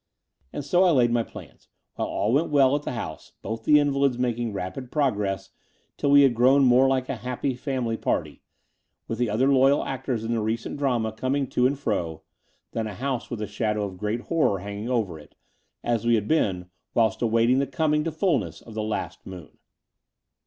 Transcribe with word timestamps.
^ 0.01 0.03
And 0.51 0.65
so 0.65 0.83
I 0.83 0.89
laid 0.89 1.11
my 1.11 1.21
plans, 1.21 1.67
while 1.93 2.07
all 2.07 2.33
went 2.33 2.49
well 2.49 2.75
at 2.75 2.81
the 2.81 2.93
house, 2.93 3.33
both 3.43 3.65
the 3.65 3.79
invalids 3.79 4.17
making 4.17 4.51
rapid 4.51 4.91
progress 4.91 5.51
till 5.95 6.09
we 6.09 6.23
had 6.23 6.33
grown 6.33 6.63
more 6.65 6.87
like 6.87 7.07
a 7.07 7.17
happy 7.17 7.53
family 7.53 7.97
party, 7.97 8.41
with 9.07 9.19
the 9.19 9.29
other 9.29 9.53
loyal 9.53 9.83
actors 9.85 10.23
in 10.23 10.33
the 10.33 10.39
recent 10.41 10.77
drama 10.77 11.11
coming 11.11 11.45
to 11.49 11.67
and 11.67 11.77
fro, 11.77 12.23
than 12.71 12.87
a 12.87 12.95
house 12.95 13.29
with 13.29 13.37
the 13.41 13.45
shadow 13.47 13.83
of 13.85 13.99
great 13.99 14.21
horror 14.21 14.61
hanging 14.61 14.89
over 14.89 15.19
it, 15.19 15.35
as 15.83 16.03
we 16.03 16.15
had 16.15 16.27
been 16.27 16.71
whilst 16.95 17.21
awaiting 17.21 17.59
the 17.59 17.67
coming 17.67 18.03
to 18.03 18.11
fullness 18.11 18.59
of 18.59 18.73
the 18.73 18.81
last 18.81 19.27
moon. 19.27 19.59